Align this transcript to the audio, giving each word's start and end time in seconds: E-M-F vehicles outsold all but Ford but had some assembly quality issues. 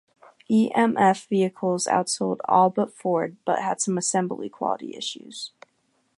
E-M-F 0.49 1.27
vehicles 1.27 1.85
outsold 1.85 2.37
all 2.45 2.71
but 2.71 2.91
Ford 2.91 3.37
but 3.45 3.61
had 3.61 3.79
some 3.79 3.99
assembly 3.99 4.49
quality 4.49 4.95
issues. 4.95 5.51